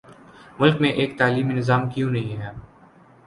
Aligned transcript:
ملک 0.59 0.81
میں 0.81 0.89
ایک 0.91 1.17
تعلیمی 1.17 1.53
نظام 1.53 1.89
کیوں 1.89 2.09
نہیں 2.11 2.37
ہے؟ 2.37 2.51